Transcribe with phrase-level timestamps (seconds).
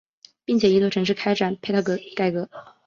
[0.45, 1.79] 并且依托城市开展配套
[2.15, 2.49] 改革。